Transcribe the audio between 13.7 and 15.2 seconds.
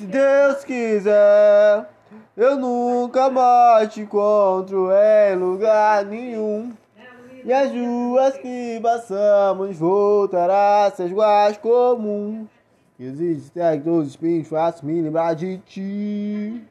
que todos os espinhos façam me